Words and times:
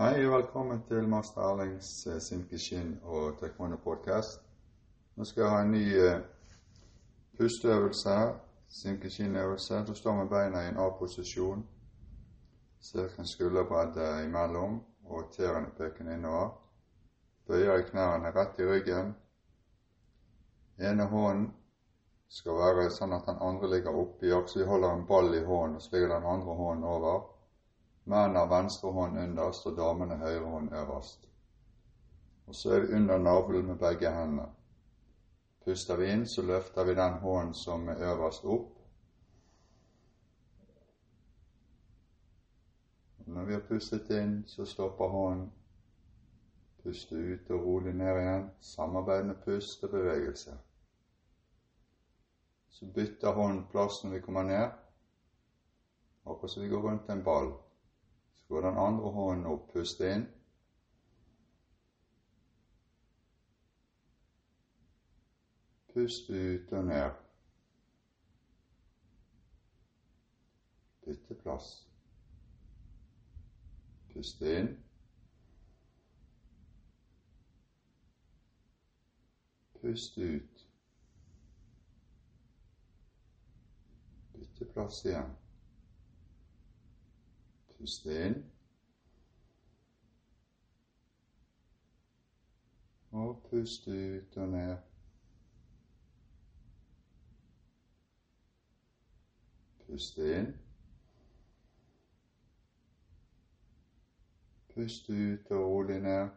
Hei 0.00 0.26
og 0.26 0.32
velkommen 0.32 0.78
til 0.88 1.08
Master 1.08 1.42
Erlings 1.44 2.06
eh, 2.06 2.20
Simkishin 2.24 2.94
og 3.04 3.34
Taekwondo 3.38 3.76
podcast. 3.76 4.40
Nå 5.16 5.24
skal 5.28 5.42
jeg 5.42 5.50
ha 5.52 5.58
en 5.60 5.72
ny 5.74 5.82
uh, 6.00 6.22
pusteøvelse 7.36 8.08
her. 8.08 8.30
Simkishin-øvelse. 8.68 9.82
Du 9.88 9.92
står 9.94 10.14
med 10.16 10.30
beina 10.30 10.62
i 10.62 10.68
en 10.68 10.78
A-posisjon. 10.80 11.66
Cirka 12.80 13.20
en 13.20 13.28
skulderbredde 13.28 14.06
imellom 14.24 14.78
og 15.04 15.34
tærne 15.36 15.68
pekende 15.76 16.14
innover. 16.16 16.48
Bøyer 17.46 17.82
i 17.82 17.84
knærne 17.90 18.32
rett 18.38 18.58
i 18.58 18.68
ryggen. 18.70 19.12
Ene 20.78 21.10
hånden 21.12 21.50
skal 22.38 22.56
være 22.62 22.88
sånn 22.96 23.12
at 23.18 23.28
den 23.28 23.44
andre 23.50 23.70
ligger 23.74 24.00
oppi, 24.06 24.32
akkurat 24.32 24.56
vi 24.56 24.70
holder 24.72 24.96
en 24.96 25.04
ball 25.12 25.34
i 25.34 25.44
hånden, 25.44 25.76
og 25.76 25.82
så 25.82 25.92
ligger 25.92 26.14
den 26.14 26.30
andre 26.36 26.56
hånden 26.62 26.88
over. 26.94 27.20
Mennene 28.10 28.38
har 28.38 28.48
venstre 28.50 28.90
hånd 28.90 29.18
underst 29.22 29.66
og 29.70 29.76
damene 29.76 30.16
høyre 30.18 30.46
hånd 30.50 30.72
øverst. 30.74 31.28
Og 32.46 32.54
så 32.54 32.72
er 32.74 32.80
vi 32.80 32.96
under 32.96 33.18
navlen 33.18 33.66
med 33.66 33.78
begge 33.78 34.10
hendene. 34.10 34.48
Puster 35.64 35.96
vi 35.96 36.08
inn, 36.10 36.24
så 36.26 36.42
løfter 36.42 36.84
vi 36.84 36.96
den 36.98 37.20
hånden 37.22 37.54
som 37.54 37.86
er 37.88 38.02
øverst, 38.10 38.44
opp. 38.44 38.80
Når 43.26 43.44
vi 43.44 43.52
har 43.52 43.62
pustet 43.68 44.10
inn, 44.10 44.34
så 44.46 44.66
stopper 44.66 45.14
hånden. 45.14 45.46
Puste 46.82 47.14
ut 47.14 47.50
og 47.50 47.64
rolig 47.64 47.94
ned 47.94 48.22
igjen. 48.24 48.50
Samarbeid 48.60 49.24
med 49.30 49.42
pust 49.44 49.84
og 49.84 49.90
bevegelse. 49.90 50.58
Så 52.68 52.92
bytter 52.94 53.32
hånden 53.38 53.66
plass 53.70 54.02
når 54.04 54.18
vi 54.18 54.20
kommer 54.20 54.42
ned, 54.42 54.70
akkurat 56.26 56.50
som 56.50 56.62
vi 56.62 56.68
går 56.68 56.88
rundt 56.90 57.10
en 57.10 57.24
ball. 57.24 57.52
Går 58.50 58.60
den 58.60 58.78
andre 58.78 59.10
hånden 59.10 59.46
opp, 59.46 59.68
pust 59.72 60.00
inn. 60.00 60.24
Pust 65.92 66.30
ut 66.30 66.72
og 66.72 66.84
ned. 66.84 67.12
Bytte 71.04 71.34
plass. 71.42 71.68
Pust 74.12 74.42
inn. 74.42 74.72
Pust 79.78 80.18
ut. 80.18 80.66
Bytte 84.34 84.68
plass 84.74 85.04
igjen. 85.06 85.30
Pust 87.80 88.06
inn. 88.06 88.52
Og 93.12 93.46
pust 93.50 93.88
ut 93.88 94.36
og 94.36 94.48
ned. 94.48 94.76
Pust 99.86 100.18
inn. 100.18 100.52
Pust 104.74 105.10
ut 105.10 105.50
og 105.50 105.64
rolig 105.64 106.00
ned. 106.00 106.28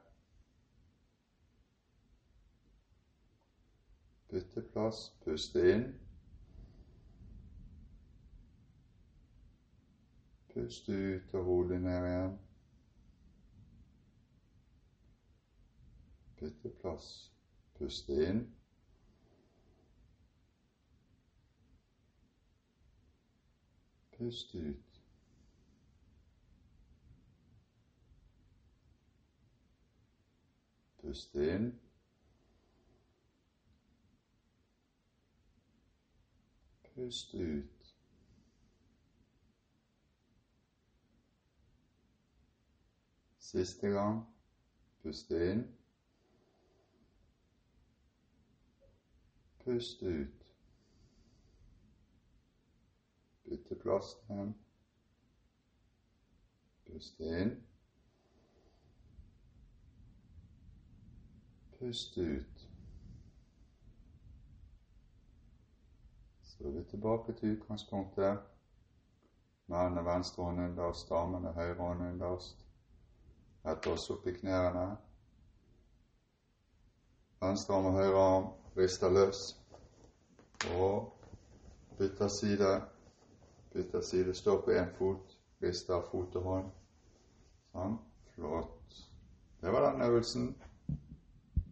Bytte 4.30 4.62
plass. 4.62 5.10
puste 5.26 5.72
inn. 5.76 6.03
Pust 10.54 10.90
ut 10.90 11.34
og 11.34 11.46
rolig 11.46 11.80
ned 11.80 12.06
igjen. 12.06 12.40
Bytte 16.40 16.70
plass. 16.82 17.32
Pust 17.74 18.10
inn. 18.10 18.44
Pust 24.18 24.56
ut. 24.56 25.02
Pust 31.02 31.36
inn. 31.36 31.80
Pust 36.94 37.34
ut. 37.34 37.83
Siste 43.54 43.88
gang. 43.88 44.26
Puste 45.04 45.52
inn. 45.52 45.78
Pust 49.64 50.02
ut. 50.02 50.46
Bytte 53.44 53.76
plass 53.76 54.16
igjen. 54.24 54.56
Puste 56.88 57.30
inn. 57.44 57.54
Pust 61.78 62.18
ut. 62.18 62.68
Så 66.42 66.64
er 66.64 66.72
vi 66.72 66.84
tilbake 66.90 67.38
til 67.38 67.54
utgangspunktet. 67.60 68.38
Mennene 69.68 70.10
venstre 70.10 70.44
hånd 70.44 70.60
underst, 70.72 71.10
damene 71.10 71.54
høyre 71.54 71.82
hånd 71.86 72.08
underst. 72.10 72.66
I 73.66 74.32
knærne. 74.32 74.98
Venstre 77.42 77.76
arm 77.76 77.86
og 77.86 77.94
høyre 77.94 78.20
arm 78.20 78.48
rister 78.78 79.10
løs. 79.10 79.40
Og 80.76 81.14
bytter 81.98 82.28
side. 82.28 82.82
Bytter 83.74 84.02
side. 84.02 84.34
Står 84.34 84.62
på 84.62 84.72
én 84.72 84.92
fot. 84.98 85.38
Rister 85.64 86.02
fot 86.12 86.36
og 86.36 86.44
hånd. 86.44 86.70
Sånn. 87.72 87.98
Flott. 88.36 89.00
Det 89.62 89.72
var 89.72 89.92
den 89.92 90.02
øvelsen. 90.02 90.56